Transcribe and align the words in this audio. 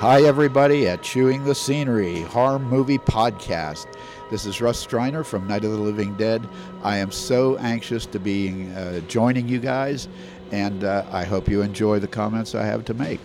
Hi, 0.00 0.22
everybody, 0.22 0.88
at 0.88 1.02
Chewing 1.02 1.44
the 1.44 1.54
Scenery 1.54 2.22
Horror 2.22 2.58
Movie 2.58 2.96
Podcast. 2.96 3.86
This 4.30 4.46
is 4.46 4.62
Russ 4.62 4.82
Streiner 4.82 5.22
from 5.22 5.46
Night 5.46 5.62
of 5.62 5.72
the 5.72 5.76
Living 5.76 6.14
Dead. 6.14 6.48
I 6.82 6.96
am 6.96 7.12
so 7.12 7.58
anxious 7.58 8.06
to 8.06 8.18
be 8.18 8.66
uh, 8.74 9.00
joining 9.00 9.46
you 9.46 9.58
guys, 9.58 10.08
and 10.52 10.84
uh, 10.84 11.04
I 11.12 11.24
hope 11.24 11.50
you 11.50 11.60
enjoy 11.60 11.98
the 11.98 12.08
comments 12.08 12.54
I 12.54 12.64
have 12.64 12.86
to 12.86 12.94
make. 12.94 13.20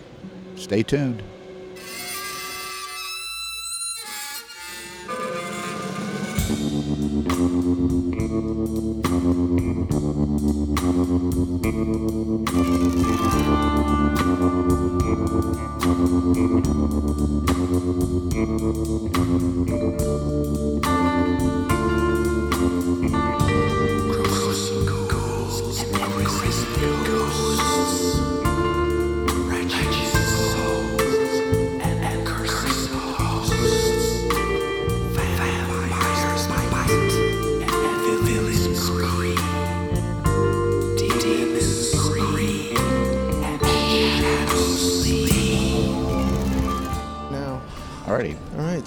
Stay 0.58 0.84
tuned. 0.84 1.24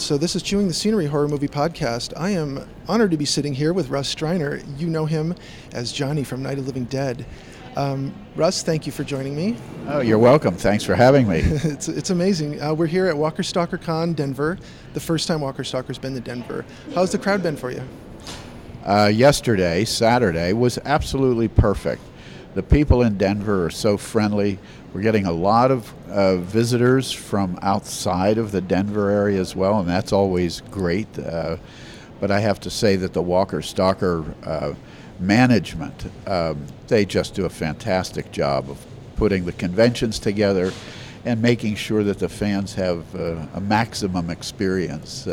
So 0.08 0.16
this 0.16 0.34
is 0.34 0.42
Chewing 0.42 0.68
the 0.68 0.72
Scenery 0.72 1.04
Horror 1.04 1.28
Movie 1.28 1.48
Podcast. 1.48 2.14
I 2.16 2.30
am 2.30 2.66
honored 2.88 3.10
to 3.10 3.18
be 3.18 3.26
sitting 3.26 3.52
here 3.52 3.74
with 3.74 3.90
Russ 3.90 4.14
Streiner. 4.14 4.64
You 4.80 4.88
know 4.88 5.04
him 5.04 5.34
as 5.74 5.92
Johnny 5.92 6.24
from 6.24 6.42
Night 6.42 6.56
of 6.56 6.66
Living 6.66 6.84
Dead. 6.84 7.26
Um, 7.76 8.14
Russ, 8.34 8.62
thank 8.62 8.86
you 8.86 8.92
for 8.92 9.04
joining 9.04 9.36
me. 9.36 9.58
Oh, 9.86 10.00
you're 10.00 10.18
welcome. 10.18 10.54
Thanks 10.54 10.82
for 10.82 10.94
having 10.94 11.28
me. 11.28 11.40
it's, 11.44 11.88
it's 11.88 12.08
amazing. 12.08 12.58
Uh, 12.58 12.72
we're 12.72 12.86
here 12.86 13.06
at 13.06 13.18
Walker 13.18 13.42
Stalker 13.42 13.76
Con, 13.76 14.14
Denver, 14.14 14.56
the 14.94 15.00
first 15.00 15.28
time 15.28 15.42
Walker 15.42 15.62
Stalker's 15.62 15.98
been 15.98 16.14
to 16.14 16.20
Denver. 16.20 16.64
How's 16.94 17.12
the 17.12 17.18
crowd 17.18 17.42
been 17.42 17.58
for 17.58 17.70
you? 17.70 17.82
uh, 18.86 19.12
yesterday, 19.12 19.84
Saturday, 19.84 20.54
was 20.54 20.78
absolutely 20.86 21.48
perfect. 21.48 22.00
The 22.54 22.62
people 22.62 23.02
in 23.02 23.18
Denver 23.18 23.66
are 23.66 23.70
so 23.70 23.98
friendly. 23.98 24.58
We're 24.98 25.02
getting 25.02 25.26
a 25.26 25.32
lot 25.32 25.70
of 25.70 25.94
uh, 26.08 26.38
visitors 26.38 27.12
from 27.12 27.56
outside 27.62 28.36
of 28.36 28.50
the 28.50 28.60
Denver 28.60 29.10
area 29.10 29.40
as 29.40 29.54
well, 29.54 29.78
and 29.78 29.88
that's 29.88 30.12
always 30.12 30.60
great. 30.72 31.06
Uh, 31.16 31.58
but 32.18 32.32
I 32.32 32.40
have 32.40 32.58
to 32.62 32.68
say 32.68 32.96
that 32.96 33.12
the 33.12 33.22
Walker 33.22 33.62
Stalker 33.62 34.24
uh, 34.44 34.74
management, 35.20 36.10
um, 36.26 36.66
they 36.88 37.04
just 37.04 37.34
do 37.36 37.44
a 37.44 37.48
fantastic 37.48 38.32
job 38.32 38.68
of 38.68 38.84
putting 39.14 39.44
the 39.44 39.52
conventions 39.52 40.18
together 40.18 40.72
and 41.24 41.40
making 41.40 41.76
sure 41.76 42.02
that 42.02 42.18
the 42.18 42.28
fans 42.28 42.74
have 42.74 43.14
uh, 43.14 43.46
a 43.54 43.60
maximum 43.60 44.30
experience. 44.30 45.28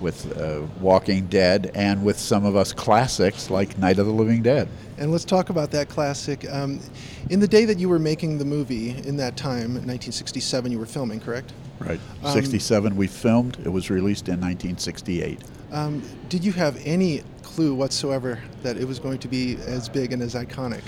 With 0.00 0.36
uh, 0.38 0.62
Walking 0.80 1.26
Dead 1.26 1.72
and 1.74 2.04
with 2.04 2.18
some 2.18 2.44
of 2.44 2.56
us 2.56 2.72
classics 2.72 3.50
like 3.50 3.76
Night 3.78 3.98
of 3.98 4.06
the 4.06 4.12
Living 4.12 4.42
Dead. 4.42 4.68
And 4.96 5.12
let's 5.12 5.24
talk 5.24 5.50
about 5.50 5.70
that 5.72 5.88
classic. 5.88 6.48
Um, 6.50 6.80
in 7.30 7.40
the 7.40 7.48
day 7.48 7.64
that 7.64 7.78
you 7.78 7.88
were 7.88 7.98
making 7.98 8.38
the 8.38 8.44
movie, 8.44 8.90
in 8.90 9.16
that 9.16 9.36
time, 9.36 9.74
1967, 9.74 10.72
you 10.72 10.78
were 10.78 10.86
filming, 10.86 11.20
correct? 11.20 11.52
Right. 11.78 12.00
Um, 12.24 12.32
67 12.32 12.96
we 12.96 13.06
filmed. 13.06 13.58
It 13.64 13.68
was 13.68 13.90
released 13.90 14.28
in 14.28 14.40
1968. 14.40 15.40
Um, 15.70 16.02
did 16.28 16.44
you 16.44 16.52
have 16.52 16.80
any 16.84 17.22
clue 17.42 17.74
whatsoever 17.74 18.40
that 18.62 18.76
it 18.76 18.86
was 18.86 18.98
going 18.98 19.18
to 19.18 19.28
be 19.28 19.56
as 19.66 19.88
big 19.88 20.12
and 20.12 20.22
as 20.22 20.34
iconic? 20.34 20.82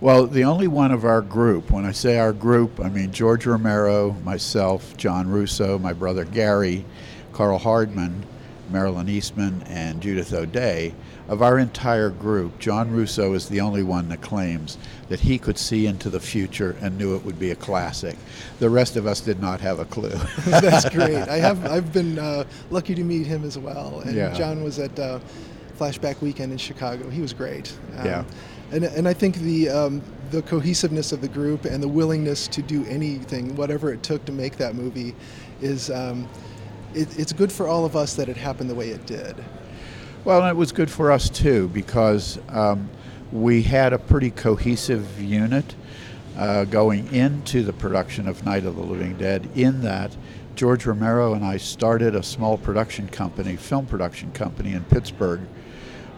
Well, 0.00 0.26
the 0.26 0.44
only 0.44 0.68
one 0.68 0.92
of 0.92 1.06
our 1.06 1.22
group, 1.22 1.70
when 1.70 1.86
I 1.86 1.92
say 1.92 2.18
our 2.18 2.32
group, 2.32 2.80
I 2.80 2.90
mean 2.90 3.12
George 3.12 3.46
Romero, 3.46 4.12
myself, 4.24 4.96
John 4.98 5.28
Russo, 5.28 5.78
my 5.78 5.94
brother 5.94 6.24
Gary, 6.24 6.84
Karl 7.32 7.58
Hardman, 7.58 8.24
Marilyn 8.70 9.08
Eastman, 9.08 9.62
and 9.66 10.00
Judith 10.00 10.32
O'Dea. 10.32 10.94
Of 11.28 11.42
our 11.42 11.58
entire 11.58 12.10
group, 12.10 12.58
John 12.60 12.90
Russo 12.90 13.32
is 13.34 13.48
the 13.48 13.60
only 13.60 13.82
one 13.82 14.08
that 14.10 14.20
claims 14.20 14.78
that 15.08 15.18
he 15.20 15.38
could 15.38 15.58
see 15.58 15.86
into 15.86 16.08
the 16.08 16.20
future 16.20 16.76
and 16.80 16.96
knew 16.96 17.16
it 17.16 17.24
would 17.24 17.38
be 17.38 17.50
a 17.50 17.56
classic. 17.56 18.16
The 18.60 18.70
rest 18.70 18.96
of 18.96 19.06
us 19.06 19.20
did 19.20 19.40
not 19.40 19.60
have 19.60 19.80
a 19.80 19.84
clue. 19.86 20.10
That's 20.46 20.88
great. 20.94 21.16
I 21.28 21.38
have 21.38 21.64
I've 21.66 21.92
been 21.92 22.18
uh, 22.18 22.44
lucky 22.70 22.94
to 22.94 23.02
meet 23.02 23.26
him 23.26 23.42
as 23.44 23.58
well. 23.58 24.00
And 24.00 24.14
Yeah. 24.14 24.32
John 24.34 24.62
was 24.62 24.78
at 24.78 24.96
uh, 24.98 25.18
Flashback 25.78 26.20
Weekend 26.20 26.52
in 26.52 26.58
Chicago. 26.58 27.10
He 27.10 27.20
was 27.20 27.32
great. 27.32 27.76
Um, 27.98 28.06
Yeah. 28.06 28.24
And, 28.72 28.84
and 28.84 29.06
I 29.06 29.12
think 29.12 29.36
the 29.36 29.68
um, 29.68 30.02
the 30.32 30.42
cohesiveness 30.42 31.12
of 31.12 31.20
the 31.20 31.28
group 31.28 31.66
and 31.66 31.80
the 31.80 31.88
willingness 31.88 32.48
to 32.48 32.62
do 32.62 32.84
anything, 32.86 33.54
whatever 33.54 33.92
it 33.92 34.02
took 34.02 34.24
to 34.24 34.32
make 34.32 34.56
that 34.56 34.74
movie, 34.74 35.14
is 35.60 35.88
um, 35.90 36.28
it, 36.96 37.18
it's 37.18 37.32
good 37.32 37.52
for 37.52 37.68
all 37.68 37.84
of 37.84 37.94
us 37.94 38.14
that 38.14 38.28
it 38.28 38.36
happened 38.36 38.70
the 38.70 38.74
way 38.74 38.88
it 38.88 39.06
did. 39.06 39.36
Well, 40.24 40.40
and 40.40 40.48
it 40.48 40.56
was 40.56 40.72
good 40.72 40.90
for 40.90 41.12
us 41.12 41.28
too 41.28 41.68
because 41.68 42.38
um, 42.48 42.90
we 43.30 43.62
had 43.62 43.92
a 43.92 43.98
pretty 43.98 44.30
cohesive 44.30 45.20
unit 45.20 45.76
uh, 46.36 46.64
going 46.64 47.12
into 47.14 47.62
the 47.62 47.72
production 47.72 48.26
of 48.26 48.44
Night 48.44 48.64
of 48.64 48.76
the 48.76 48.82
Living 48.82 49.16
Dead. 49.16 49.48
In 49.54 49.82
that, 49.82 50.16
George 50.54 50.86
Romero 50.86 51.34
and 51.34 51.44
I 51.44 51.58
started 51.58 52.14
a 52.14 52.22
small 52.22 52.58
production 52.58 53.08
company, 53.08 53.56
film 53.56 53.86
production 53.86 54.32
company 54.32 54.72
in 54.72 54.84
Pittsburgh, 54.84 55.40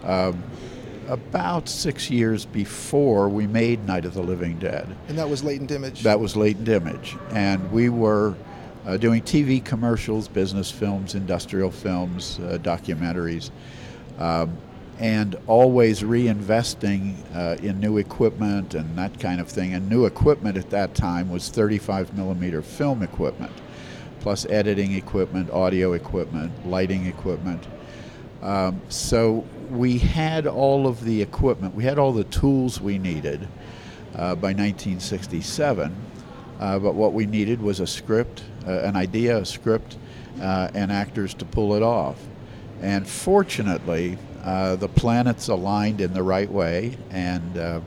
um, 0.05 0.43
about 1.09 1.69
six 1.69 2.11
years 2.11 2.47
before 2.47 3.29
we 3.29 3.47
made 3.47 3.85
Night 3.87 4.05
of 4.05 4.15
the 4.15 4.23
Living 4.23 4.59
Dead. 4.59 4.89
And 5.09 5.19
that 5.19 5.29
was 5.29 5.43
latent 5.43 5.71
image. 5.71 6.03
That 6.03 6.21
was 6.21 6.37
Latent 6.37 6.69
Image. 6.69 7.17
And 7.31 7.71
we 7.73 7.89
were 7.89 8.37
uh, 8.89 8.97
doing 8.97 9.21
TV 9.21 9.63
commercials, 9.63 10.29
business 10.29 10.71
films, 10.71 11.15
industrial 11.15 11.71
films, 11.71 12.39
uh, 12.39 12.57
documentaries, 12.63 13.51
um, 14.19 14.57
and 14.99 15.37
always 15.47 16.01
reinvesting 16.01 17.15
uh, 17.37 17.57
in 17.63 17.79
new 17.81 17.99
equipment 17.99 18.75
and 18.75 18.97
that 18.97 19.21
kind 19.21 19.43
of 19.43 19.49
thing. 19.49 19.75
And 19.75 19.91
new 19.91 20.07
equipment 20.07 20.57
at 20.57 20.71
that 20.71 20.95
time 20.95 21.29
was 21.29 21.51
35 21.51 22.17
millimeter 22.17 22.63
film 22.63 23.03
equipment, 23.03 23.53
plus 24.21 24.47
editing 24.47 24.95
equipment, 24.95 25.51
audio 25.51 25.93
equipment, 25.93 26.67
lighting 26.67 27.05
equipment. 27.05 27.69
Um, 28.41 28.81
so 28.89 29.45
we 29.69 29.99
had 29.99 30.47
all 30.47 30.87
of 30.87 31.05
the 31.05 31.21
equipment, 31.21 31.75
we 31.75 31.85
had 31.85 31.99
all 31.99 32.13
the 32.13 32.25
tools 32.25 32.81
we 32.81 32.99
needed 32.99 33.47
uh, 34.15 34.35
by 34.35 34.55
1967. 34.55 35.95
Uh, 36.59 36.79
but 36.79 36.95
what 36.95 37.13
we 37.13 37.27
needed 37.27 37.63
was 37.63 37.81
a 37.81 37.87
script, 37.87 38.43
uh, 38.67 38.81
an 38.81 38.97
idea, 38.97 39.39
a 39.39 39.45
script, 39.45 39.97
uh, 40.41 40.69
and 40.75 40.91
actors 40.91 41.35
to 41.35 41.45
pull 41.45 41.75
it 41.75 41.83
off. 41.83 42.21
And 42.83 43.07
fortunately, 43.07 44.19
uh, 44.43 44.77
the 44.77 44.89
planets 44.89 45.49
aligned 45.49 46.01
in 46.01 46.13
the 46.13 46.23
right 46.23 46.51
way, 46.51 46.97
and 47.11 47.59
uh, 47.59 47.81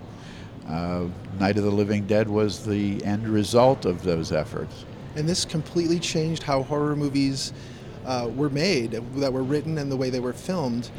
uh, 0.67 1.07
Night 1.39 1.57
of 1.57 1.63
the 1.63 1.71
Living 1.71 2.05
Dead 2.07 2.29
was 2.29 2.65
the 2.65 3.03
end 3.03 3.27
result 3.27 3.85
of 3.85 4.03
those 4.03 4.31
efforts. 4.31 4.85
And 5.15 5.27
this 5.27 5.43
completely 5.43 5.99
changed 5.99 6.43
how 6.43 6.63
horror 6.63 6.95
movies 6.95 7.51
were 8.35 8.49
made, 8.49 8.91
that 9.15 9.31
were 9.31 9.43
written, 9.43 9.77
and 9.77 9.91
the 9.91 9.97
way 9.97 10.09
they 10.09 10.19
were 10.19 10.33
filmed. 10.33 10.89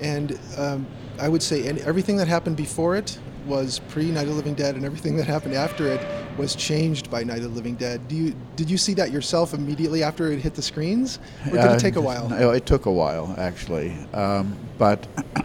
And 0.00 0.38
um, 0.56 0.86
I 1.18 1.28
would 1.28 1.42
say 1.42 1.68
and 1.68 1.78
everything 1.80 2.16
that 2.16 2.28
happened 2.28 2.56
before 2.56 2.96
it 2.96 3.18
was 3.46 3.80
pre 3.88 4.10
Night 4.10 4.22
of 4.22 4.30
the 4.30 4.34
Living 4.34 4.54
Dead, 4.54 4.74
and 4.74 4.84
everything 4.84 5.16
that 5.16 5.26
happened 5.26 5.54
after 5.54 5.86
it 5.86 6.00
was 6.40 6.54
changed 6.56 7.10
by 7.10 7.22
Night 7.22 7.38
of 7.38 7.44
the 7.44 7.48
Living 7.50 7.74
Dead. 7.74 8.08
Do 8.08 8.16
you 8.16 8.34
did 8.56 8.70
you 8.70 8.78
see 8.78 8.94
that 8.94 9.10
yourself 9.12 9.52
immediately 9.54 10.02
after 10.02 10.32
it 10.32 10.40
hit 10.40 10.54
the 10.54 10.62
screens, 10.62 11.18
or 11.46 11.52
did 11.52 11.60
Uh, 11.60 11.74
it 11.74 11.80
take 11.80 11.96
a 11.96 12.00
while? 12.00 12.28
No, 12.28 12.50
it 12.50 12.66
took 12.66 12.86
a 12.86 12.92
while, 12.92 13.34
actually. 13.38 13.94
Um, 14.14 14.56
but 14.78 15.06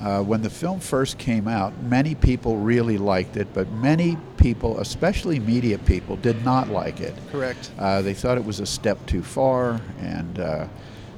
uh, 0.00 0.22
when 0.22 0.42
the 0.42 0.50
film 0.50 0.80
first 0.80 1.18
came 1.18 1.48
out, 1.48 1.72
many 1.82 2.14
people 2.14 2.56
really 2.58 2.98
liked 2.98 3.36
it, 3.36 3.48
but 3.54 3.70
many 3.72 4.16
people, 4.36 4.78
especially 4.80 5.38
media 5.38 5.78
people, 5.78 6.16
did 6.16 6.44
not 6.44 6.68
like 6.68 7.00
it. 7.00 7.14
Correct. 7.30 7.70
Uh, 7.78 8.02
they 8.02 8.14
thought 8.14 8.38
it 8.38 8.44
was 8.44 8.60
a 8.60 8.66
step 8.66 9.04
too 9.06 9.22
far 9.22 9.80
and 10.00 10.38
uh, 10.40 10.66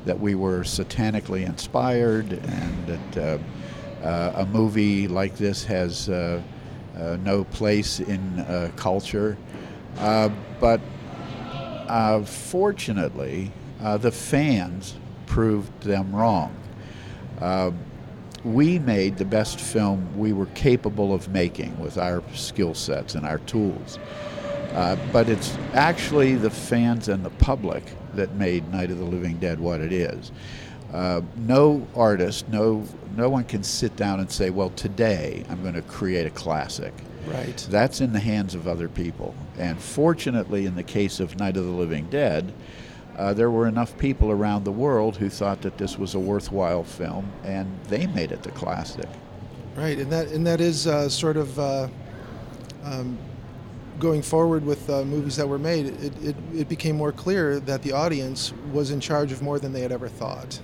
that 0.04 0.18
we 0.18 0.34
were 0.34 0.60
satanically 0.60 1.46
inspired 1.46 2.32
and 2.32 2.86
that 2.86 3.16
uh, 4.02 4.06
uh, 4.06 4.32
a 4.42 4.46
movie 4.46 5.06
like 5.06 5.36
this 5.36 5.62
has 5.64 6.08
uh, 6.08 6.12
uh, 6.12 6.42
no 6.94 7.44
place 7.44 8.00
in 8.00 8.40
uh, 8.40 8.70
culture. 8.76 9.36
Uh, 9.98 10.30
but 10.60 10.80
uh, 11.88 12.22
fortunately, 12.22 13.50
uh, 13.80 13.96
the 13.96 14.12
fans 14.12 14.94
proved 15.26 15.82
them 15.82 16.14
wrong. 16.14 16.54
Uh, 17.40 17.70
we 18.44 18.78
made 18.78 19.16
the 19.16 19.24
best 19.24 19.60
film 19.60 20.18
we 20.18 20.32
were 20.32 20.46
capable 20.46 21.14
of 21.14 21.28
making 21.28 21.78
with 21.78 21.98
our 21.98 22.22
skill 22.34 22.74
sets 22.74 23.14
and 23.14 23.24
our 23.26 23.38
tools. 23.40 23.98
Uh, 24.72 24.96
but 25.12 25.28
it's 25.28 25.56
actually 25.74 26.34
the 26.34 26.50
fans 26.50 27.08
and 27.08 27.24
the 27.24 27.30
public 27.30 27.84
that 28.14 28.34
made 28.34 28.70
Night 28.72 28.90
of 28.90 28.98
the 28.98 29.04
Living 29.04 29.38
Dead 29.38 29.60
what 29.60 29.80
it 29.80 29.92
is. 29.92 30.32
Uh, 30.92 31.22
no 31.36 31.86
artist, 31.94 32.48
no 32.48 32.84
no 33.16 33.28
one 33.28 33.44
can 33.44 33.62
sit 33.62 33.96
down 33.96 34.20
and 34.20 34.30
say, 34.30 34.50
"Well, 34.50 34.70
today 34.70 35.44
I'm 35.48 35.62
going 35.62 35.74
to 35.74 35.82
create 35.82 36.26
a 36.26 36.30
classic." 36.30 36.92
Right. 37.26 37.66
That's 37.70 38.00
in 38.00 38.12
the 38.12 38.20
hands 38.20 38.54
of 38.54 38.66
other 38.66 38.88
people. 38.88 39.34
And 39.56 39.80
fortunately, 39.80 40.66
in 40.66 40.74
the 40.74 40.82
case 40.82 41.20
of 41.20 41.38
Night 41.38 41.56
of 41.56 41.64
the 41.64 41.70
Living 41.70 42.08
Dead, 42.10 42.52
uh, 43.16 43.32
there 43.32 43.50
were 43.50 43.66
enough 43.68 43.96
people 43.98 44.30
around 44.30 44.64
the 44.64 44.72
world 44.72 45.16
who 45.16 45.28
thought 45.28 45.62
that 45.62 45.78
this 45.78 45.98
was 45.98 46.14
a 46.14 46.18
worthwhile 46.18 46.82
film, 46.82 47.30
and 47.44 47.68
they 47.88 48.06
made 48.06 48.32
it 48.32 48.42
the 48.42 48.50
classic. 48.50 49.08
Right, 49.76 49.98
and 49.98 50.10
that 50.12 50.28
and 50.28 50.46
that 50.46 50.60
is 50.60 50.86
uh, 50.86 51.08
sort 51.08 51.36
of 51.36 51.58
uh, 51.58 51.88
um, 52.84 53.18
going 53.98 54.22
forward 54.22 54.64
with 54.64 54.88
uh, 54.90 55.04
movies 55.04 55.36
that 55.36 55.48
were 55.48 55.58
made. 55.58 55.86
It, 55.86 56.22
it, 56.22 56.36
it 56.54 56.68
became 56.68 56.96
more 56.96 57.12
clear 57.12 57.60
that 57.60 57.82
the 57.82 57.92
audience 57.92 58.52
was 58.72 58.90
in 58.90 59.00
charge 59.00 59.32
of 59.32 59.42
more 59.42 59.58
than 59.58 59.72
they 59.72 59.80
had 59.80 59.92
ever 59.92 60.08
thought. 60.08 60.60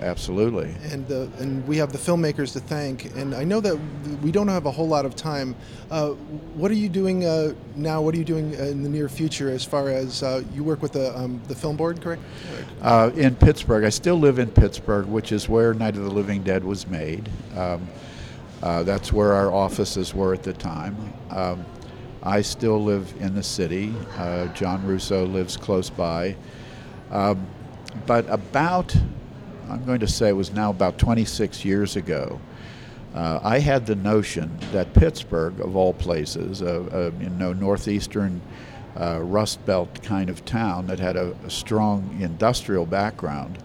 Absolutely. 0.00 0.74
And 0.92 1.06
the 1.08 1.30
and 1.38 1.66
we 1.66 1.78
have 1.78 1.90
the 1.90 1.98
filmmakers 1.98 2.52
to 2.52 2.60
thank. 2.60 3.06
And 3.16 3.34
I 3.34 3.44
know 3.44 3.60
that 3.60 3.76
we 4.22 4.30
don't 4.30 4.48
have 4.48 4.66
a 4.66 4.70
whole 4.70 4.88
lot 4.88 5.06
of 5.06 5.16
time. 5.16 5.56
Uh, 5.90 6.10
what 6.54 6.70
are 6.70 6.74
you 6.74 6.88
doing 6.88 7.24
uh, 7.24 7.54
now? 7.74 8.02
What 8.02 8.14
are 8.14 8.18
you 8.18 8.24
doing 8.24 8.52
in 8.54 8.82
the 8.82 8.88
near 8.88 9.08
future 9.08 9.48
as 9.50 9.64
far 9.64 9.88
as 9.88 10.22
uh, 10.22 10.42
you 10.54 10.62
work 10.62 10.82
with 10.82 10.92
the 10.92 11.16
um, 11.18 11.40
the 11.48 11.54
film 11.54 11.76
board, 11.76 12.02
correct? 12.02 12.22
Uh, 12.82 13.10
in 13.16 13.34
Pittsburgh, 13.34 13.84
I 13.84 13.88
still 13.88 14.16
live 14.16 14.38
in 14.38 14.50
Pittsburgh, 14.50 15.06
which 15.06 15.32
is 15.32 15.48
where 15.48 15.72
Night 15.72 15.96
of 15.96 16.04
the 16.04 16.10
Living 16.10 16.42
Dead 16.42 16.62
was 16.62 16.86
made. 16.86 17.28
Um, 17.56 17.88
uh, 18.62 18.82
that's 18.82 19.12
where 19.12 19.32
our 19.32 19.52
offices 19.52 20.14
were 20.14 20.34
at 20.34 20.42
the 20.42 20.52
time. 20.52 20.96
Um, 21.30 21.64
I 22.22 22.42
still 22.42 22.82
live 22.82 23.14
in 23.20 23.34
the 23.34 23.42
city. 23.42 23.94
Uh, 24.16 24.46
John 24.48 24.84
Russo 24.84 25.24
lives 25.26 25.56
close 25.56 25.90
by. 25.90 26.36
Um, 27.10 27.46
but 28.06 28.28
about 28.28 28.94
I'm 29.68 29.84
going 29.84 30.00
to 30.00 30.08
say 30.08 30.28
it 30.28 30.36
was 30.36 30.52
now 30.52 30.70
about 30.70 30.98
26 30.98 31.64
years 31.64 31.96
ago, 31.96 32.40
uh, 33.14 33.40
I 33.42 33.58
had 33.58 33.86
the 33.86 33.96
notion 33.96 34.58
that 34.72 34.92
Pittsburgh, 34.92 35.58
of 35.60 35.74
all 35.74 35.94
places, 35.94 36.60
a, 36.60 36.82
a 36.92 37.22
you 37.22 37.30
know 37.30 37.52
northeastern 37.52 38.42
uh, 38.98 39.20
Rust 39.22 39.64
Belt 39.64 40.02
kind 40.02 40.28
of 40.28 40.44
town 40.44 40.86
that 40.86 40.98
had 40.98 41.16
a, 41.16 41.34
a, 41.44 41.50
strong 41.50 42.18
industrial 42.20 42.86
background, 42.86 43.58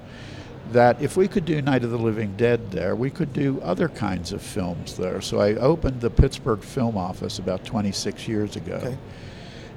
that 0.72 1.02
if 1.02 1.18
we 1.18 1.28
could 1.28 1.46
do 1.46 1.62
Night 1.62 1.84
of 1.84 1.92
the 1.92 1.98
Living 1.98 2.36
Dead 2.38 2.72
there, 2.72 2.96
we 2.96 3.10
could 3.10 3.34
do 3.34 3.60
other 3.62 3.90
kinds 3.90 4.32
of 4.32 4.42
films 4.42 4.96
there. 4.96 5.22
So 5.22 5.40
I 5.40 5.56
opened 5.56 6.02
the 6.02 6.10
Pittsburgh 6.10 6.62
Film 6.62 6.98
Office 6.98 7.40
about 7.40 7.66
26 7.66 8.28
years 8.28 8.56
ago, 8.56 8.76
Okay. 8.76 8.98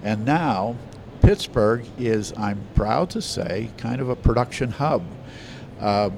and 0.03 0.25
now 0.25 0.77
Pittsburgh 1.21 1.85
is, 1.99 2.33
I'm 2.37 2.61
proud 2.75 3.11
to 3.11 3.23
say, 3.23 3.71
kind 3.77 4.01
of 4.01 4.09
a 4.09 4.17
production 4.17 4.71
hub. 4.71 5.03
Uh, 5.85 6.09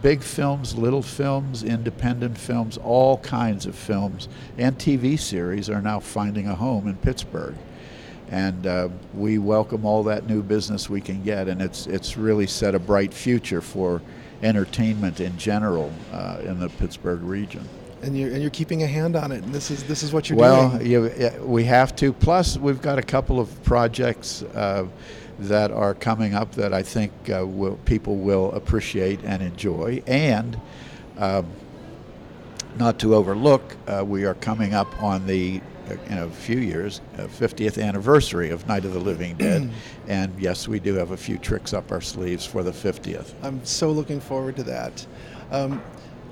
big 0.00 0.22
films, 0.22 0.74
little 0.74 1.02
films, 1.02 1.62
independent 1.62 2.38
films, 2.38 2.78
all 2.78 3.18
kinds 3.18 3.66
of 3.66 3.74
films, 3.74 4.28
and 4.56 4.78
TV 4.78 5.18
series 5.18 5.68
are 5.68 5.82
now 5.82 6.00
finding 6.00 6.48
a 6.48 6.54
home 6.54 6.88
in 6.88 6.96
Pittsburgh. 6.96 7.54
And 8.30 8.66
uh, 8.66 8.88
we 9.12 9.36
welcome 9.36 9.84
all 9.84 10.04
that 10.04 10.26
new 10.26 10.42
business 10.42 10.88
we 10.88 11.02
can 11.02 11.22
get, 11.22 11.48
and 11.48 11.60
it's 11.60 11.86
it's 11.86 12.16
really 12.16 12.46
set 12.46 12.74
a 12.74 12.78
bright 12.78 13.12
future 13.12 13.60
for 13.60 14.00
entertainment 14.42 15.20
in 15.20 15.36
general 15.36 15.92
uh, 16.10 16.38
in 16.42 16.58
the 16.58 16.70
Pittsburgh 16.70 17.20
region. 17.20 17.68
And 18.04 18.18
you're 18.18 18.30
and 18.32 18.42
you're 18.42 18.50
keeping 18.50 18.82
a 18.82 18.86
hand 18.86 19.16
on 19.16 19.32
it. 19.32 19.42
And 19.44 19.54
this 19.54 19.70
is 19.70 19.84
this 19.84 20.02
is 20.02 20.12
what 20.12 20.28
you're 20.28 20.38
well, 20.38 20.78
doing. 20.78 21.16
yeah, 21.18 21.38
we 21.40 21.64
have 21.64 21.96
to. 21.96 22.12
Plus, 22.12 22.58
we've 22.58 22.82
got 22.82 22.98
a 22.98 23.02
couple 23.02 23.40
of 23.40 23.62
projects 23.64 24.42
uh, 24.42 24.86
that 25.38 25.70
are 25.70 25.94
coming 25.94 26.34
up 26.34 26.52
that 26.52 26.72
I 26.72 26.82
think 26.82 27.12
uh, 27.30 27.46
will, 27.46 27.76
people 27.84 28.16
will 28.16 28.52
appreciate 28.52 29.20
and 29.24 29.42
enjoy. 29.42 30.02
And 30.06 30.60
um, 31.18 31.46
not 32.78 32.98
to 33.00 33.14
overlook, 33.14 33.76
uh, 33.86 34.04
we 34.06 34.24
are 34.24 34.34
coming 34.34 34.74
up 34.74 35.02
on 35.02 35.26
the 35.26 35.60
uh, 35.88 35.96
in 36.06 36.18
a 36.18 36.30
few 36.30 36.58
years, 36.58 37.02
uh, 37.18 37.22
50th 37.22 37.82
anniversary 37.82 38.50
of 38.50 38.66
Night 38.66 38.86
of 38.86 38.94
the 38.94 39.00
Living 39.00 39.36
Dead, 39.36 39.70
and 40.08 40.32
yes, 40.40 40.66
we 40.66 40.80
do 40.80 40.94
have 40.94 41.10
a 41.10 41.16
few 41.16 41.36
tricks 41.36 41.74
up 41.74 41.92
our 41.92 42.00
sleeves 42.00 42.46
for 42.46 42.62
the 42.62 42.70
50th. 42.70 43.34
I'm 43.42 43.62
so 43.66 43.90
looking 43.90 44.18
forward 44.18 44.56
to 44.56 44.62
that. 44.62 45.06
Um, 45.50 45.82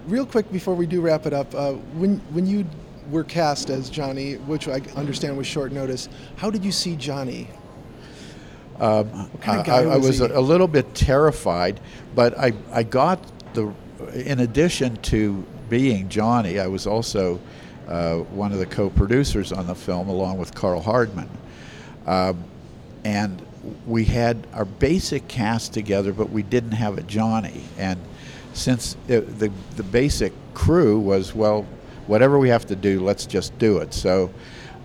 real 0.06 0.26
quick 0.26 0.50
before 0.52 0.74
we 0.74 0.86
do 0.86 1.00
wrap 1.00 1.26
it 1.26 1.32
up, 1.32 1.54
uh, 1.54 1.72
when 1.72 2.18
when 2.30 2.46
you 2.46 2.66
were 3.10 3.24
cast 3.24 3.70
as 3.70 3.90
Johnny, 3.90 4.34
which 4.34 4.68
I 4.68 4.80
understand 4.96 5.36
was 5.36 5.46
short 5.46 5.72
notice, 5.72 6.08
how 6.36 6.50
did 6.50 6.64
you 6.64 6.72
see 6.72 6.96
Johnny? 6.96 7.48
Um, 8.80 9.30
kind 9.40 9.60
of 9.60 9.66
I, 9.66 9.66
guy 9.66 9.78
I 9.82 9.96
was 9.96 10.20
was 10.20 10.20
a, 10.20 10.38
a 10.38 10.40
little 10.40 10.68
bit 10.68 10.94
terrified, 10.94 11.80
but 12.14 12.36
I, 12.38 12.52
I 12.72 12.82
got 12.82 13.20
the, 13.54 13.72
in 14.14 14.40
addition 14.40 14.96
to 15.02 15.44
being 15.68 16.08
Johnny, 16.08 16.58
I 16.58 16.66
was 16.66 16.86
also 16.86 17.38
uh, 17.88 18.18
one 18.18 18.52
of 18.52 18.58
the 18.58 18.66
co-producers 18.66 19.52
on 19.52 19.66
the 19.66 19.74
film 19.74 20.08
along 20.08 20.38
with 20.38 20.54
Karl 20.54 20.80
Hardman. 20.80 21.28
Um, 22.06 22.44
and 23.04 23.44
we 23.86 24.04
had 24.04 24.46
our 24.52 24.64
basic 24.64 25.28
cast 25.28 25.72
together, 25.72 26.12
but 26.12 26.30
we 26.30 26.42
didn't 26.42 26.72
have 26.72 26.98
a 26.98 27.02
Johnny. 27.02 27.62
And 27.78 28.00
since 28.52 28.96
it, 29.08 29.38
the, 29.38 29.50
the 29.76 29.82
basic 29.82 30.32
crew 30.54 30.98
was, 30.98 31.34
well, 31.34 31.66
whatever 32.06 32.38
we 32.38 32.48
have 32.48 32.66
to 32.66 32.76
do, 32.76 33.00
let's 33.00 33.26
just 33.26 33.56
do 33.58 33.78
it. 33.78 33.94
So 33.94 34.30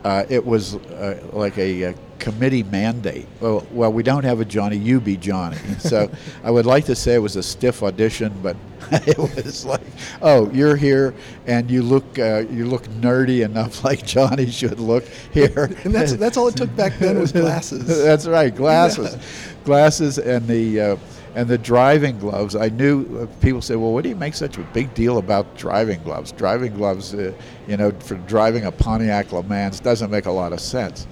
uh, 0.04 0.25
it 0.30 0.46
was 0.46 0.75
uh, 0.75 1.22
like 1.34 1.58
a, 1.58 1.84
a 1.84 1.96
committee 2.19 2.64
mandate. 2.64 3.28
Well, 3.40 3.66
well, 3.72 3.92
we 3.92 4.04
don't 4.04 4.24
have 4.24 4.40
a 4.40 4.46
Johnny. 4.46 4.78
You 4.78 5.00
be 5.00 5.18
Johnny. 5.18 5.58
So 5.80 6.10
I 6.44 6.52
would 6.52 6.66
like 6.66 6.86
to 6.86 6.96
say 6.96 7.16
it 7.16 7.19
was 7.19 7.36
a 7.36 7.44
stiff 7.44 7.84
audition, 7.84 8.34
but 8.42 8.56
it 8.92 9.18
was 9.18 9.66
like, 9.66 9.81
oh, 10.22 10.50
you're 10.52 10.75
here, 10.75 11.13
and 11.46 11.70
you 11.70 11.84
look 11.84 12.20
uh, 12.20 12.46
you 12.50 12.66
look 12.66 12.84
nerdy 13.02 13.44
enough, 13.44 13.84
like 13.86 14.06
Johnny 14.06 14.50
should 14.50 14.80
look 14.80 15.06
here. 15.31 15.70
And 15.84 15.94
that's 15.94 16.13
that's 16.13 16.38
all 16.38 16.48
it 16.48 16.56
took 16.56 16.74
back 16.75 16.98
then 17.00 17.20
was 17.20 17.31
glasses. 17.31 18.04
That's 18.04 18.28
right, 18.28 18.54
glasses, 18.54 19.18
glasses, 19.63 20.20
and 20.20 20.48
the 20.48 20.81
uh, 20.81 20.96
and 21.38 21.48
the 21.48 21.57
driving 21.57 22.18
gloves. 22.18 22.56
I 22.56 22.69
knew 22.69 23.06
uh, 23.22 23.42
people 23.42 23.62
say, 23.62 23.75
"Well, 23.75 23.94
what 23.94 24.01
do 24.01 24.10
you 24.10 24.15
make 24.15 24.34
such 24.34 24.58
a 24.58 24.62
big 24.74 24.91
deal 24.96 25.20
about 25.20 25.56
driving 25.56 26.01
gloves?" 26.01 26.32
Driving 26.32 26.74
gloves, 26.74 27.13
uh, 27.13 27.32
you 27.67 27.77
know, 27.77 27.91
for 28.00 28.15
driving 28.15 28.65
a 28.65 28.72
Pontiac 28.72 29.32
Le 29.32 29.44
Mans 29.44 29.79
doesn't 29.79 30.10
make 30.10 30.25
a 30.25 30.32
lot 30.32 30.51
of 30.51 30.60
sense. 30.60 31.06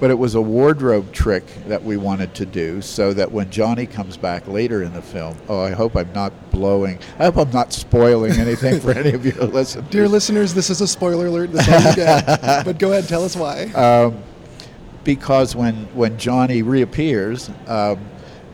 But 0.00 0.10
it 0.10 0.18
was 0.18 0.34
a 0.34 0.40
wardrobe 0.40 1.12
trick 1.12 1.44
that 1.66 1.82
we 1.82 1.96
wanted 1.96 2.34
to 2.34 2.46
do, 2.46 2.82
so 2.82 3.12
that 3.14 3.30
when 3.30 3.50
Johnny 3.50 3.86
comes 3.86 4.16
back 4.16 4.48
later 4.48 4.82
in 4.82 4.92
the 4.92 5.02
film, 5.02 5.36
oh, 5.48 5.60
I 5.60 5.70
hope 5.70 5.96
I'm 5.96 6.12
not 6.12 6.32
blowing. 6.50 6.98
I 7.20 7.26
hope 7.26 7.36
I'm 7.36 7.52
not 7.52 7.72
spoiling 7.72 8.32
anything 8.32 8.80
for 8.80 8.90
any 8.90 9.10
of 9.12 9.24
you 9.24 9.32
to 9.32 9.44
listen. 9.60 9.86
Dear 9.90 10.08
listeners, 10.08 10.54
this 10.54 10.70
is 10.70 10.80
a 10.80 10.88
spoiler 10.88 11.26
alert. 11.26 11.50
All 11.50 11.80
you 11.80 11.94
get. 11.94 12.26
but 12.64 12.80
go 12.80 12.90
ahead, 12.90 13.06
tell 13.06 13.24
us 13.24 13.36
why. 13.36 13.66
um, 13.74 14.20
because 15.04 15.54
when 15.54 15.74
when 15.94 16.18
Johnny 16.18 16.62
reappears, 16.62 17.48
um, 17.68 17.98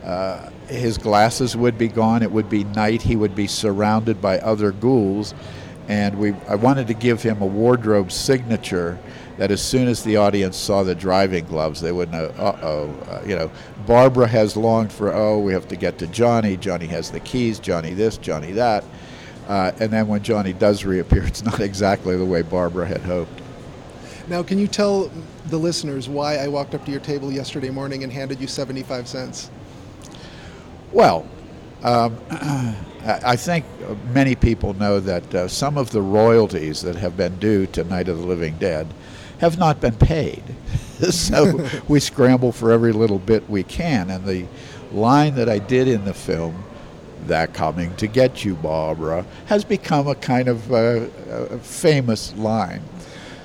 uh, 0.03 0.49
his 0.67 0.97
glasses 0.97 1.55
would 1.55 1.77
be 1.77 1.87
gone. 1.87 2.23
It 2.23 2.31
would 2.31 2.49
be 2.49 2.63
night. 2.63 3.01
He 3.01 3.15
would 3.15 3.35
be 3.35 3.47
surrounded 3.47 4.21
by 4.21 4.39
other 4.39 4.71
ghouls, 4.71 5.33
and 5.87 6.17
we 6.17 6.33
I 6.47 6.55
wanted 6.55 6.87
to 6.87 6.93
give 6.93 7.21
him 7.21 7.41
a 7.41 7.45
wardrobe 7.45 8.11
signature 8.11 8.99
that 9.37 9.51
as 9.51 9.61
soon 9.61 9.87
as 9.87 10.03
the 10.03 10.17
audience 10.17 10.55
saw 10.55 10.83
the 10.83 10.95
driving 10.95 11.45
gloves, 11.45 11.81
they 11.81 11.91
would 11.91 12.11
know. 12.11 12.25
Uh 12.37 12.59
oh, 12.61 12.89
uh, 13.09 13.21
you 13.25 13.35
know, 13.35 13.51
Barbara 13.85 14.27
has 14.27 14.55
longed 14.55 14.91
for. 14.91 15.13
Oh, 15.13 15.39
we 15.39 15.53
have 15.53 15.67
to 15.69 15.75
get 15.75 15.97
to 15.99 16.07
Johnny. 16.07 16.57
Johnny 16.57 16.87
has 16.87 17.11
the 17.11 17.19
keys. 17.19 17.59
Johnny 17.59 17.93
this. 17.93 18.17
Johnny 18.17 18.51
that. 18.53 18.83
Uh, 19.47 19.71
and 19.79 19.91
then 19.91 20.07
when 20.07 20.23
Johnny 20.23 20.53
does 20.53 20.85
reappear, 20.85 21.23
it's 21.27 21.43
not 21.43 21.59
exactly 21.59 22.17
the 22.17 22.25
way 22.25 22.41
Barbara 22.41 22.87
had 22.87 23.01
hoped. 23.01 23.41
Now, 24.27 24.41
can 24.41 24.57
you 24.57 24.67
tell 24.67 25.11
the 25.47 25.57
listeners 25.57 26.09
why 26.09 26.37
I 26.37 26.47
walked 26.47 26.73
up 26.73 26.83
to 26.85 26.91
your 26.91 26.99
table 26.99 27.31
yesterday 27.31 27.69
morning 27.69 28.03
and 28.03 28.11
handed 28.11 28.41
you 28.41 28.47
75 28.47 29.07
cents? 29.07 29.51
Well, 30.95 31.27
um, 31.83 32.17
I 32.31 32.75
I 33.03 33.35
think 33.35 33.65
many 34.13 34.33
people 34.33 34.73
know 34.75 35.01
that 35.01 35.35
uh, 35.35 35.47
some 35.49 35.77
of 35.77 35.91
the 35.91 36.01
royalties 36.01 36.81
that 36.83 36.95
have 36.95 37.17
been 37.17 37.37
due 37.37 37.65
to 37.67 37.83
Night 37.83 38.07
of 38.07 38.17
the 38.17 38.25
Living 38.25 38.55
Dead 38.59 38.87
have 39.39 39.59
not 39.59 39.81
been 39.81 39.95
paid. 39.95 40.41
so 41.09 41.67
we 41.89 41.99
scramble 41.99 42.53
for 42.53 42.71
every 42.71 42.93
little 42.93 43.19
bit 43.19 43.49
we 43.49 43.61
can. 43.61 44.09
And 44.09 44.25
the 44.25 44.45
line 44.93 45.35
that 45.35 45.49
I 45.49 45.59
did 45.59 45.89
in 45.89 46.05
the 46.05 46.13
film, 46.13 46.63
that 47.27 47.53
coming 47.53 47.93
to 47.97 48.07
get 48.07 48.45
you, 48.45 48.55
Barbara, 48.55 49.25
has 49.47 49.65
become 49.65 50.07
a 50.07 50.15
kind 50.15 50.47
of 50.47 50.71
uh, 50.71 51.07
a 51.27 51.59
famous 51.59 52.33
line. 52.37 52.81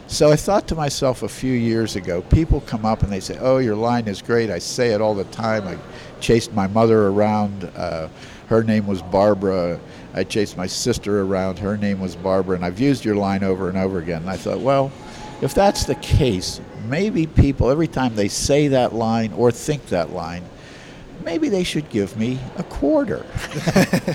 So 0.07 0.33
I 0.33 0.37
thought 0.37 0.67
to 0.69 0.75
myself 0.75 1.23
a 1.23 1.29
few 1.29 1.53
years 1.53 1.95
ago, 1.95 2.23
people 2.23 2.61
come 2.63 2.85
up 2.85 3.03
and 3.03 3.13
they 3.13 3.21
say, 3.21 3.39
"Oh, 3.41 3.59
your 3.59 3.77
line 3.77 4.09
is 4.09 4.23
great. 4.23 4.51
I 4.51 4.59
say 4.59 4.93
it 4.93 5.01
all 5.01 5.15
the 5.15 5.25
time. 5.25 5.67
I 5.67 5.79
chased 6.21 6.53
my 6.53 6.67
mother 6.67 7.09
around. 7.09 7.65
Uh, 7.77 8.09
her 8.49 8.63
name 8.63 8.87
was 8.87 9.03
Barbara. 9.03 9.81
I 10.15 10.25
chased 10.25 10.57
my 10.57 10.67
sister 10.67 11.23
around. 11.23 11.59
Her 11.59 11.77
name 11.77 12.01
was 12.01 12.17
Barbara. 12.17 12.57
And 12.57 12.65
I've 12.65 12.81
used 12.81 13.05
your 13.05 13.17
line 13.17 13.45
over 13.45 13.69
and 13.69 13.79
over 13.79 13.99
again." 13.99 14.23
And 14.23 14.31
I 14.31 14.37
thought, 14.37 14.61
well, 14.61 14.93
if 15.41 15.55
that's 15.55 15.85
the 15.85 15.95
case, 15.97 16.61
maybe 16.89 17.27
people, 17.27 17.71
every 17.71 17.89
time 17.89 18.15
they 18.15 18.29
say 18.29 18.69
that 18.69 18.95
line 18.95 19.33
or 19.33 19.51
think 19.51 19.87
that 19.87 20.13
line, 20.13 20.45
maybe 21.25 21.49
they 21.49 21.65
should 21.65 21.89
give 21.89 22.17
me 22.17 22.39
a 22.57 22.63
quarter. 22.65 23.25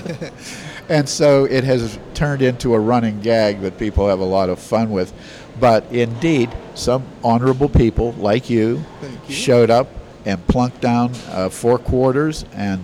and 0.88 1.08
so 1.08 1.44
it 1.44 1.64
has 1.64 1.98
turned 2.14 2.42
into 2.42 2.74
a 2.74 2.80
running 2.80 3.20
gag 3.20 3.60
that 3.60 3.78
people 3.78 4.08
have 4.08 4.20
a 4.20 4.24
lot 4.24 4.48
of 4.48 4.58
fun 4.58 4.90
with. 4.90 5.12
But 5.58 5.84
indeed, 5.92 6.50
some 6.74 7.04
honorable 7.24 7.68
people 7.68 8.12
like 8.12 8.50
you, 8.50 8.84
you. 9.26 9.34
showed 9.34 9.70
up 9.70 9.88
and 10.26 10.46
plunked 10.48 10.80
down 10.82 11.12
uh, 11.30 11.48
four 11.48 11.78
quarters 11.78 12.44
and 12.52 12.82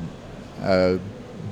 uh, 0.63 0.97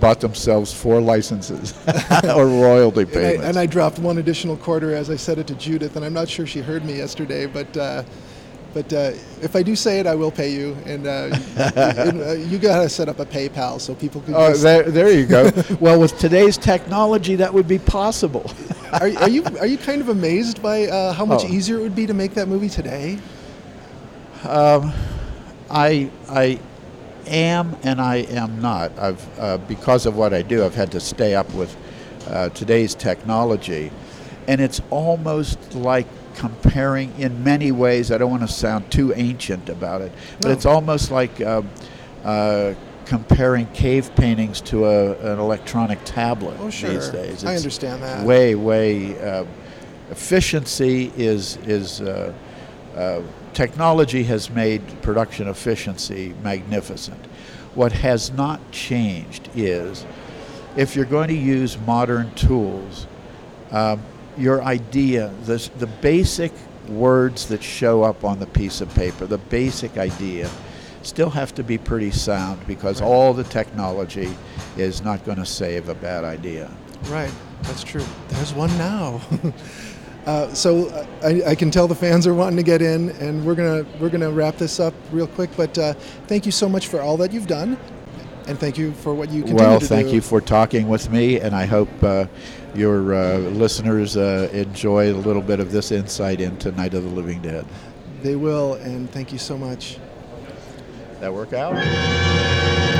bought 0.00 0.20
themselves 0.20 0.72
four 0.72 0.98
licenses 1.00 1.74
or 2.34 2.46
royalty 2.46 3.02
And 3.02 3.10
I, 3.10 3.12
payments. 3.12 3.44
and 3.44 3.58
I 3.58 3.66
dropped 3.66 3.98
one 3.98 4.16
additional 4.18 4.56
quarter 4.56 4.94
as 4.94 5.10
I 5.10 5.16
said 5.16 5.38
it 5.38 5.46
to 5.48 5.54
Judith, 5.56 5.96
and 5.96 6.04
I'm 6.04 6.14
not 6.14 6.28
sure 6.28 6.46
she 6.46 6.60
heard 6.60 6.84
me 6.86 6.96
yesterday, 6.96 7.44
but 7.46 7.76
uh, 7.76 8.02
but 8.72 8.92
uh, 8.92 9.10
if 9.42 9.56
I 9.56 9.64
do 9.64 9.74
say 9.74 9.98
it, 9.98 10.06
I 10.06 10.14
will 10.14 10.30
pay 10.30 10.52
you, 10.52 10.76
and, 10.86 11.04
uh, 11.04 11.36
and 11.74 12.20
uh, 12.22 12.32
you 12.34 12.56
gotta 12.56 12.88
set 12.88 13.08
up 13.08 13.18
a 13.18 13.26
PayPal 13.26 13.80
so 13.80 13.96
people 13.96 14.20
can. 14.20 14.32
Oh, 14.36 14.52
there, 14.54 14.84
there 14.84 15.10
you 15.10 15.26
go. 15.26 15.50
well, 15.80 15.98
with 16.00 16.16
today's 16.20 16.56
technology, 16.56 17.34
that 17.34 17.52
would 17.52 17.66
be 17.66 17.80
possible. 17.80 18.48
are, 18.92 19.10
are 19.18 19.28
you 19.28 19.42
are 19.58 19.66
you 19.66 19.76
kind 19.76 20.00
of 20.00 20.08
amazed 20.08 20.62
by 20.62 20.86
uh, 20.86 21.12
how 21.12 21.24
much 21.26 21.42
Oh. 21.44 21.48
easier 21.48 21.78
it 21.78 21.82
would 21.82 21.96
be 21.96 22.06
to 22.06 22.14
make 22.14 22.32
that 22.34 22.46
movie 22.46 22.68
today? 22.68 23.18
I, 25.70 26.10
I 26.28 26.58
am 27.26 27.76
and 27.82 28.00
I 28.00 28.16
am 28.16 28.60
not. 28.60 28.98
I've, 28.98 29.38
uh, 29.38 29.58
because 29.58 30.06
of 30.06 30.16
what 30.16 30.34
I 30.34 30.42
do, 30.42 30.64
I've 30.64 30.74
had 30.74 30.90
to 30.92 31.00
stay 31.00 31.34
up 31.34 31.52
with 31.54 31.76
uh, 32.28 32.48
today's 32.50 32.94
technology. 32.94 33.90
And 34.48 34.60
it's 34.60 34.80
almost 34.90 35.74
like 35.74 36.06
comparing, 36.34 37.12
in 37.18 37.44
many 37.44 37.70
ways, 37.72 38.10
I 38.10 38.18
don't 38.18 38.30
want 38.30 38.42
to 38.42 38.48
sound 38.48 38.90
too 38.90 39.12
ancient 39.14 39.68
about 39.68 40.00
it, 40.00 40.12
but 40.40 40.48
No. 40.48 40.54
it's 40.54 40.66
almost 40.66 41.10
like 41.10 41.40
uh, 41.40 41.62
uh, 42.24 42.74
comparing 43.04 43.66
cave 43.68 44.14
paintings 44.14 44.60
to 44.62 44.86
a, 44.86 45.32
an 45.32 45.38
electronic 45.38 45.98
tablet 46.04 46.56
Oh, 46.60 46.70
sure. 46.70 46.90
these 46.90 47.08
days. 47.10 47.44
I 47.44 47.56
understand 47.56 48.02
that. 48.02 48.26
Way, 48.26 48.54
way. 48.54 49.20
Uh, 49.20 49.44
efficiency 50.10 51.12
is 51.16 51.56
is 51.58 52.00
uh, 52.96 53.22
technology 53.54 54.24
has 54.24 54.50
made 54.50 54.82
production 55.02 55.48
efficiency 55.48 56.34
magnificent. 56.42 57.24
What 57.74 57.92
has 57.92 58.32
not 58.32 58.60
changed 58.72 59.48
is 59.54 60.04
if 60.76 60.96
you're 60.96 61.04
going 61.04 61.28
to 61.28 61.36
use 61.36 61.78
modern 61.80 62.32
tools, 62.34 63.06
um, 63.70 64.02
your 64.36 64.62
idea, 64.62 65.32
the, 65.44 65.70
the 65.78 65.86
basic 65.86 66.52
words 66.88 67.46
that 67.46 67.62
show 67.62 68.02
up 68.02 68.24
on 68.24 68.38
the 68.38 68.46
piece 68.46 68.80
of 68.80 68.92
paper, 68.94 69.26
the 69.26 69.38
basic 69.38 69.96
idea, 69.96 70.50
still 71.02 71.30
have 71.30 71.54
to 71.54 71.62
be 71.62 71.78
pretty 71.78 72.10
sound 72.10 72.66
because 72.66 73.00
all 73.00 73.32
the 73.32 73.44
technology 73.44 74.34
is 74.76 75.02
not 75.02 75.24
going 75.24 75.38
to 75.38 75.46
save 75.46 75.88
a 75.88 75.94
bad 75.94 76.24
idea. 76.24 76.70
Right, 77.04 77.32
that's 77.62 77.82
true. 77.82 78.04
There's 78.28 78.52
one 78.52 78.76
now. 78.76 79.20
uh, 80.26 80.52
so 80.52 80.88
I, 81.22 81.50
I 81.50 81.54
can 81.54 81.70
tell 81.70 81.88
the 81.88 81.94
fans 81.94 82.26
are 82.26 82.34
wanting 82.34 82.56
to 82.56 82.62
get 82.62 82.82
in, 82.82 83.10
and 83.10 83.44
we're 83.44 83.54
gonna 83.54 83.86
we're 83.98 84.10
gonna 84.10 84.30
wrap 84.30 84.56
this 84.56 84.78
up 84.78 84.94
real 85.12 85.26
quick. 85.26 85.50
But 85.56 85.76
uh, 85.78 85.94
thank 86.26 86.46
you 86.46 86.52
so 86.52 86.68
much 86.68 86.88
for 86.88 87.00
all 87.00 87.16
that 87.18 87.32
you've 87.32 87.46
done, 87.46 87.78
and 88.46 88.58
thank 88.58 88.76
you 88.76 88.92
for 88.92 89.14
what 89.14 89.30
you 89.30 89.42
continue 89.42 89.62
Well, 89.62 89.80
to 89.80 89.86
thank 89.86 90.12
you 90.12 90.20
for 90.20 90.40
talking 90.40 90.88
with 90.88 91.10
me, 91.10 91.40
and 91.40 91.54
I 91.54 91.64
hope 91.64 91.88
uh, 92.02 92.26
your 92.74 93.14
uh, 93.14 93.38
listeners 93.38 94.16
uh, 94.16 94.50
enjoy 94.52 95.12
a 95.12 95.16
little 95.16 95.42
bit 95.42 95.58
of 95.58 95.72
this 95.72 95.90
insight 95.90 96.40
into 96.40 96.70
Night 96.72 96.94
of 96.94 97.04
the 97.04 97.10
Living 97.10 97.40
Dead. 97.40 97.66
They 98.22 98.36
will, 98.36 98.74
and 98.74 99.10
thank 99.10 99.32
you 99.32 99.38
so 99.38 99.56
much. 99.56 99.98
That 101.20 101.32
work 101.32 101.52
out? 101.52 102.99